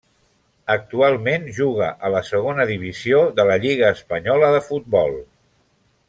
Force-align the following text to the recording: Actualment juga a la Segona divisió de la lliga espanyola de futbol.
Actualment 0.75 1.43
juga 1.57 1.89
a 2.07 2.11
la 2.15 2.21
Segona 2.31 2.65
divisió 2.71 3.19
de 3.41 3.45
la 3.51 3.57
lliga 3.65 3.91
espanyola 3.97 4.49
de 4.57 4.63
futbol. 4.73 5.13